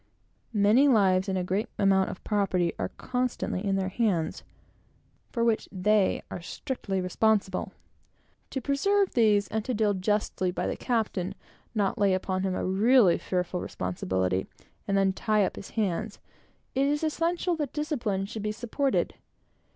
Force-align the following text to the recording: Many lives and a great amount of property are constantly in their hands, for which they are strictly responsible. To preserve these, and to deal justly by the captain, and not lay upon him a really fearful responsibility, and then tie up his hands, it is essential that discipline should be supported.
Many 0.55 0.87
lives 0.87 1.29
and 1.29 1.37
a 1.37 1.43
great 1.43 1.69
amount 1.77 2.09
of 2.09 2.23
property 2.23 2.73
are 2.79 2.89
constantly 2.89 3.63
in 3.63 3.75
their 3.75 3.89
hands, 3.89 4.41
for 5.29 5.43
which 5.43 5.69
they 5.71 6.23
are 6.31 6.41
strictly 6.41 6.99
responsible. 6.99 7.71
To 8.49 8.61
preserve 8.61 9.13
these, 9.13 9.47
and 9.49 9.63
to 9.63 9.75
deal 9.75 9.93
justly 9.93 10.49
by 10.49 10.65
the 10.65 10.75
captain, 10.75 11.25
and 11.27 11.35
not 11.75 11.99
lay 11.99 12.15
upon 12.15 12.41
him 12.41 12.55
a 12.55 12.65
really 12.65 13.19
fearful 13.19 13.61
responsibility, 13.61 14.47
and 14.87 14.97
then 14.97 15.13
tie 15.13 15.45
up 15.45 15.55
his 15.55 15.69
hands, 15.69 16.17
it 16.73 16.87
is 16.87 17.03
essential 17.03 17.55
that 17.57 17.71
discipline 17.71 18.25
should 18.25 18.41
be 18.41 18.51
supported. 18.51 19.13